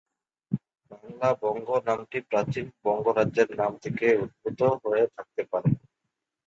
বাংলা 0.91 1.29
"বঙ্গ" 1.41 1.67
নামটি 1.87 2.17
প্রাচীন 2.29 2.65
বঙ্গ 2.83 3.05
রাজ্যের 3.17 3.49
নাম 3.59 3.71
থেকে 3.83 4.07
উদ্ভূত 4.23 4.59
হয়ে 4.83 5.05
থাকতে 5.15 5.41
পারে। 5.51 5.69